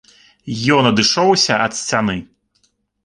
Ён 0.77 0.89
адышоўся 0.91 1.53
ад 1.69 1.77
сцяны. 1.81 2.17